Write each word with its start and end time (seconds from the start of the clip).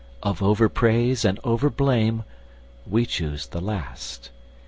of 0.23 0.41
overpraise 0.41 1.23
and 1.23 1.39
overblame 1.43 2.23
We 2.87 3.05
choose 3.05 3.45
the 3.45 3.61
last. 3.61 4.31